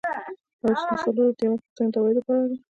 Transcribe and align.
یو 0.61 0.73
سل 0.81 0.87
او 0.91 0.99
څلور 1.03 1.25
اتیایمه 1.29 1.57
پوښتنه 1.61 1.87
د 1.93 1.95
عوایدو 1.99 2.21
په 2.25 2.31
اړه 2.33 2.45
ده. 2.49 2.57